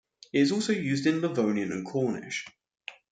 [0.33, 2.47] It is also used in Livonian and Cornish.